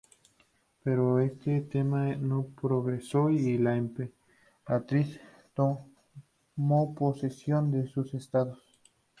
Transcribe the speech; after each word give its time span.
Pero 0.81 1.19
este 1.19 1.61
tema 1.61 2.07
no 2.15 2.47
progresó 2.59 3.29
y 3.29 3.59
la 3.59 3.75
emperatriz 3.77 5.19
tomó 5.53 6.95
posesión 6.97 7.69
de 7.69 7.85
sus 7.85 8.15
estados. 8.15 8.59